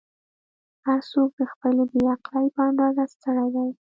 "هر 0.85 0.99
څوک 1.11 1.29
د 1.39 1.41
خپلې 1.51 1.83
بې 1.91 2.01
عقلۍ 2.15 2.47
په 2.55 2.61
اندازه 2.69 3.03
ستړی 3.13 3.47
دی. 3.55 3.69